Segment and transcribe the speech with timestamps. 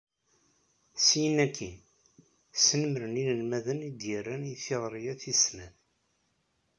[1.05, 1.75] Syin akkin,
[2.61, 5.77] snemmren inelmaden i d-yerran i teɣri-a tis-snat.